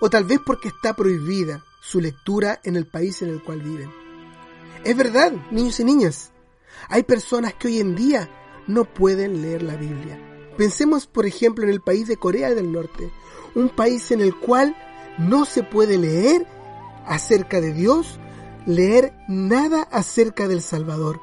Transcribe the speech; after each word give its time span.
o 0.00 0.10
tal 0.10 0.24
vez 0.24 0.40
porque 0.44 0.68
está 0.68 0.94
prohibida 0.94 1.64
su 1.80 2.00
lectura 2.00 2.60
en 2.64 2.76
el 2.76 2.86
país 2.86 3.22
en 3.22 3.28
el 3.28 3.42
cual 3.42 3.60
viven. 3.60 3.90
Es 4.84 4.96
verdad, 4.96 5.32
niños 5.50 5.80
y 5.80 5.84
niñas, 5.84 6.32
hay 6.88 7.02
personas 7.02 7.54
que 7.54 7.68
hoy 7.68 7.80
en 7.80 7.94
día 7.94 8.28
no 8.66 8.84
pueden 8.84 9.42
leer 9.42 9.62
la 9.62 9.76
Biblia. 9.76 10.18
Pensemos, 10.56 11.06
por 11.06 11.26
ejemplo, 11.26 11.64
en 11.64 11.70
el 11.70 11.80
país 11.80 12.06
de 12.06 12.16
Corea 12.16 12.54
del 12.54 12.70
Norte, 12.70 13.10
un 13.54 13.68
país 13.68 14.10
en 14.10 14.20
el 14.20 14.34
cual 14.34 14.76
no 15.18 15.44
se 15.44 15.62
puede 15.62 15.98
leer 15.98 16.46
acerca 17.06 17.60
de 17.60 17.72
Dios, 17.72 18.18
leer 18.66 19.14
nada 19.28 19.82
acerca 19.82 20.48
del 20.48 20.62
Salvador. 20.62 21.20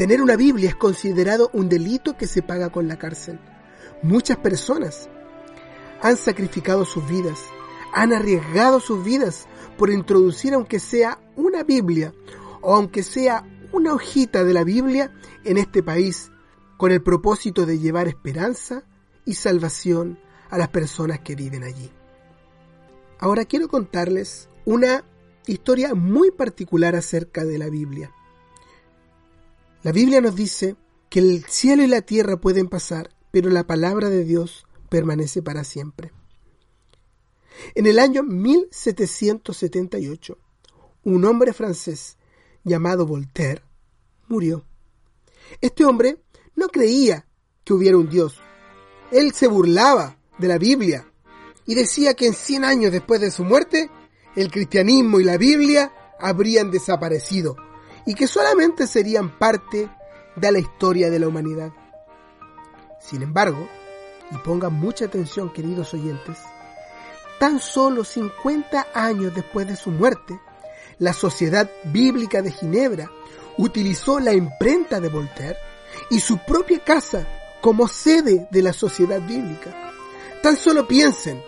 Tener 0.00 0.22
una 0.22 0.36
Biblia 0.36 0.70
es 0.70 0.76
considerado 0.76 1.50
un 1.52 1.68
delito 1.68 2.16
que 2.16 2.26
se 2.26 2.40
paga 2.40 2.70
con 2.70 2.88
la 2.88 2.98
cárcel. 2.98 3.38
Muchas 4.02 4.38
personas 4.38 5.10
han 6.00 6.16
sacrificado 6.16 6.86
sus 6.86 7.06
vidas, 7.06 7.38
han 7.92 8.14
arriesgado 8.14 8.80
sus 8.80 9.04
vidas 9.04 9.46
por 9.76 9.90
introducir 9.90 10.54
aunque 10.54 10.78
sea 10.80 11.20
una 11.36 11.64
Biblia 11.64 12.14
o 12.62 12.74
aunque 12.74 13.02
sea 13.02 13.46
una 13.72 13.92
hojita 13.92 14.42
de 14.42 14.54
la 14.54 14.64
Biblia 14.64 15.12
en 15.44 15.58
este 15.58 15.82
país 15.82 16.32
con 16.78 16.92
el 16.92 17.02
propósito 17.02 17.66
de 17.66 17.78
llevar 17.78 18.08
esperanza 18.08 18.84
y 19.26 19.34
salvación 19.34 20.18
a 20.48 20.56
las 20.56 20.68
personas 20.70 21.20
que 21.20 21.34
viven 21.34 21.62
allí. 21.62 21.92
Ahora 23.18 23.44
quiero 23.44 23.68
contarles 23.68 24.48
una 24.64 25.04
historia 25.46 25.94
muy 25.94 26.30
particular 26.30 26.96
acerca 26.96 27.44
de 27.44 27.58
la 27.58 27.68
Biblia. 27.68 28.14
La 29.82 29.92
Biblia 29.92 30.20
nos 30.20 30.36
dice 30.36 30.76
que 31.08 31.20
el 31.20 31.46
cielo 31.46 31.82
y 31.82 31.86
la 31.86 32.02
tierra 32.02 32.38
pueden 32.38 32.68
pasar, 32.68 33.16
pero 33.30 33.48
la 33.48 33.66
palabra 33.66 34.10
de 34.10 34.24
Dios 34.24 34.66
permanece 34.90 35.40
para 35.40 35.64
siempre. 35.64 36.12
En 37.74 37.86
el 37.86 37.98
año 37.98 38.22
1778, 38.22 40.36
un 41.04 41.24
hombre 41.24 41.54
francés 41.54 42.18
llamado 42.62 43.06
Voltaire 43.06 43.62
murió. 44.28 44.66
Este 45.62 45.86
hombre 45.86 46.18
no 46.54 46.68
creía 46.68 47.26
que 47.64 47.72
hubiera 47.72 47.96
un 47.96 48.10
Dios. 48.10 48.38
Él 49.10 49.32
se 49.32 49.48
burlaba 49.48 50.18
de 50.38 50.48
la 50.48 50.58
Biblia 50.58 51.10
y 51.64 51.74
decía 51.74 52.12
que 52.12 52.26
en 52.26 52.34
100 52.34 52.64
años 52.64 52.92
después 52.92 53.22
de 53.22 53.30
su 53.30 53.44
muerte, 53.44 53.90
el 54.36 54.50
cristianismo 54.50 55.20
y 55.20 55.24
la 55.24 55.38
Biblia 55.38 55.90
habrían 56.20 56.70
desaparecido 56.70 57.56
y 58.06 58.14
que 58.14 58.26
solamente 58.26 58.86
serían 58.86 59.38
parte 59.38 59.88
de 60.36 60.52
la 60.52 60.58
historia 60.58 61.10
de 61.10 61.18
la 61.18 61.28
humanidad. 61.28 61.70
Sin 63.00 63.22
embargo, 63.22 63.68
y 64.30 64.36
pongan 64.38 64.74
mucha 64.74 65.06
atención 65.06 65.52
queridos 65.52 65.92
oyentes, 65.94 66.38
tan 67.38 67.58
solo 67.58 68.04
50 68.04 68.88
años 68.94 69.34
después 69.34 69.66
de 69.66 69.76
su 69.76 69.90
muerte, 69.90 70.38
la 70.98 71.12
Sociedad 71.12 71.68
Bíblica 71.84 72.42
de 72.42 72.52
Ginebra 72.52 73.10
utilizó 73.56 74.20
la 74.20 74.34
imprenta 74.34 75.00
de 75.00 75.08
Voltaire 75.08 75.56
y 76.10 76.20
su 76.20 76.38
propia 76.38 76.78
casa 76.84 77.26
como 77.60 77.88
sede 77.88 78.48
de 78.50 78.62
la 78.62 78.72
Sociedad 78.72 79.20
Bíblica. 79.20 79.92
Tan 80.42 80.56
solo 80.56 80.86
piensen 80.86 81.42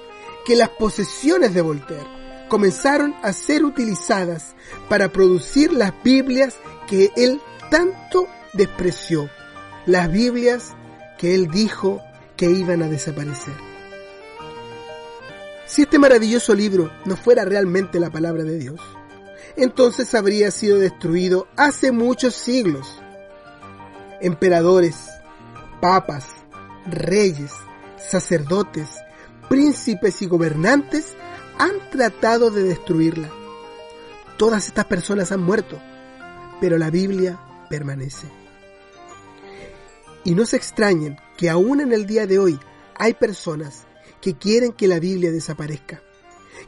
que 0.45 0.57
las 0.57 0.71
posesiones 0.71 1.55
de 1.55 1.63
Voltaire 1.63 2.22
comenzaron 2.53 3.15
a 3.23 3.33
ser 3.33 3.65
utilizadas 3.65 4.55
para 4.91 5.11
producir 5.11 5.73
las 5.73 5.95
Biblias 6.03 6.57
que 6.87 7.11
él 7.17 7.41
tanto 7.71 8.29
despreció, 8.53 9.31
las 9.87 10.13
Biblias 10.13 10.75
que 11.17 11.35
él 11.35 11.49
dijo 11.49 12.03
que 12.37 12.51
iban 12.51 12.83
a 12.83 12.89
desaparecer. 12.89 13.55
Si 15.65 15.81
este 15.81 15.99
maravilloso 15.99 16.55
libro 16.55 16.93
no 17.07 17.17
fuera 17.17 17.47
realmente 17.47 17.99
la 17.99 18.11
palabra 18.11 18.43
de 18.43 18.59
Dios, 18.59 18.83
entonces 19.57 20.15
habría 20.15 20.51
sido 20.51 20.79
destruido 20.79 21.49
hace 21.57 21.91
muchos 21.91 22.35
siglos. 22.35 23.01
Emperadores, 24.21 25.09
papas, 25.81 26.27
reyes, 26.85 27.51
sacerdotes, 27.97 28.91
príncipes 29.49 30.21
y 30.21 30.27
gobernantes 30.27 31.17
han 31.63 31.79
tratado 31.91 32.51
de 32.51 32.65
destruirla. 32.65 33.31
Todas 34.37 34.67
estas 34.67 34.87
personas 34.87 35.31
han 35.31 35.41
muerto, 35.41 35.81
pero 36.61 36.77
la 36.77 36.91
Biblia 36.91 37.41
permanece. 37.71 38.27
Y 40.25 40.35
no 40.35 40.45
se 40.45 40.57
extrañen 40.57 41.19
que 41.37 41.51
aún 41.51 41.81
en 41.81 41.93
el 41.93 42.05
día 42.05 42.27
de 42.27 42.41
hoy 42.41 42.59
hay 42.97 43.15
personas 43.15 43.85
que 44.21 44.35
quieren 44.37 44.73
que 44.73 44.89
la 44.89 44.99
Biblia 44.99 45.31
desaparezca, 45.31 46.03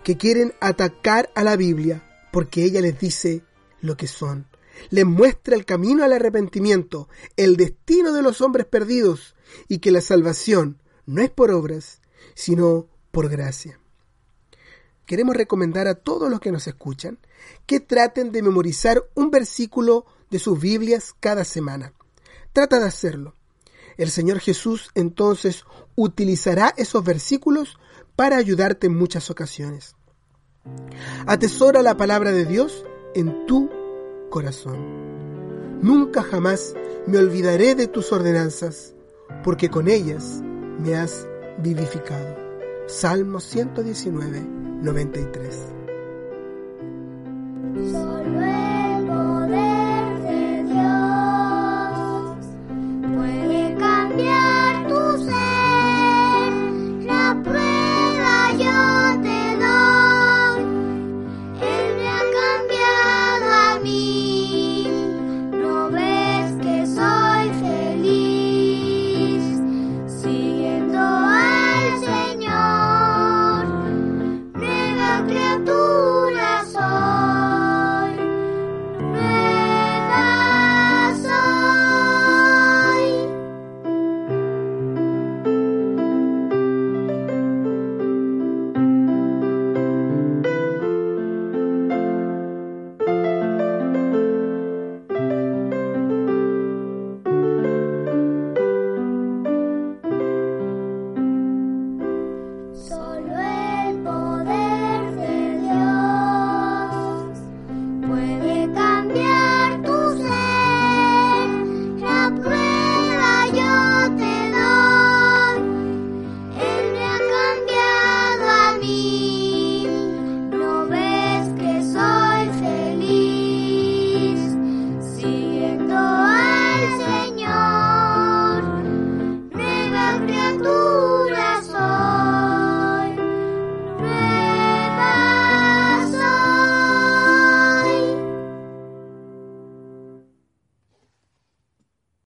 que 0.05 0.17
quieren 0.17 0.55
atacar 0.61 1.29
a 1.35 1.43
la 1.43 1.57
Biblia 1.57 2.29
porque 2.31 2.63
ella 2.63 2.81
les 2.81 2.97
dice 2.97 3.43
lo 3.81 3.97
que 3.97 4.07
son, 4.07 4.47
les 4.91 5.05
muestra 5.05 5.57
el 5.57 5.65
camino 5.65 6.05
al 6.05 6.13
arrepentimiento, 6.13 7.09
el 7.37 7.57
destino 7.57 8.13
de 8.13 8.23
los 8.23 8.41
hombres 8.41 8.67
perdidos 8.67 9.35
y 9.67 9.79
que 9.79 9.91
la 9.91 10.01
salvación 10.01 10.81
no 11.05 11.21
es 11.21 11.31
por 11.31 11.51
obras, 11.51 12.01
sino 12.35 12.87
por 13.11 13.29
gracia. 13.29 13.81
Queremos 15.07 15.37
recomendar 15.37 15.87
a 15.89 15.95
todos 15.95 16.31
los 16.31 16.41
que 16.41 16.53
nos 16.53 16.67
escuchan 16.67 17.19
que 17.67 17.81
traten 17.81 18.33
de 18.33 18.43
memorizar 18.43 19.05
un 19.15 19.31
versículo 19.31 20.07
de 20.31 20.39
sus 20.39 20.59
Biblias 20.59 21.15
cada 21.21 21.45
semana. 21.45 21.93
Trata 22.53 22.79
de 22.81 22.87
hacerlo. 22.87 23.35
El 23.97 24.11
Señor 24.11 24.41
Jesús 24.41 24.91
entonces 24.95 25.65
utilizará 25.95 26.75
esos 26.77 27.05
versículos 27.05 27.79
para 28.17 28.37
ayudarte 28.37 28.87
en 28.87 28.97
muchas 28.97 29.31
ocasiones. 29.31 29.95
Atesora 31.27 31.83
la 31.83 31.97
palabra 31.97 32.33
de 32.33 32.45
Dios 32.45 32.85
en 33.15 33.47
tu 33.47 33.71
corazón. 34.31 35.81
Nunca 35.83 36.23
jamás 36.23 36.75
me 37.07 37.19
olvidaré 37.19 37.75
de 37.75 37.87
tus 37.87 38.11
ordenanzas, 38.13 38.95
porque 39.43 39.69
con 39.69 39.89
ellas 39.89 40.41
me 40.79 40.95
has 40.97 41.29
vivificado. 41.59 42.37
Salmo 42.87 43.41
119, 43.41 44.43
93. 44.85 45.74
смотрят 75.25 75.84